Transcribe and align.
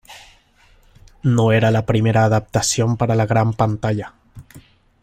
No 1.21 1.51
era 1.51 1.69
la 1.69 1.85
primera 1.85 2.23
adaptación 2.25 2.97
para 2.97 3.13
la 3.13 3.27
gran 3.27 3.53
pantalla. 3.53 4.15